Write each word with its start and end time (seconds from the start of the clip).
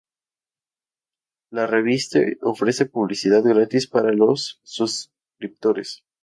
La 1.51 1.67
reviste 1.67 2.39
ofrece 2.41 2.87
publicidad 2.87 3.43
gratis 3.43 3.85
para 3.85 4.11
los 4.11 4.59
subscriptores. 4.63 6.03